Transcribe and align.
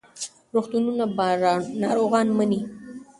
روغتونونه 0.53 1.05
به 1.17 1.27
ناروغان 1.81 2.27
مني. 2.37 2.59